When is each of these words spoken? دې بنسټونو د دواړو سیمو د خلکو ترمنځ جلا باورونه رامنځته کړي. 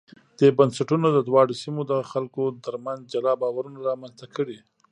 دې 0.39 0.49
بنسټونو 0.57 1.07
د 1.11 1.19
دواړو 1.29 1.53
سیمو 1.61 1.81
د 1.91 1.93
خلکو 2.11 2.43
ترمنځ 2.65 3.01
جلا 3.13 3.33
باورونه 3.41 3.77
رامنځته 3.89 4.25
کړي. 4.35 4.57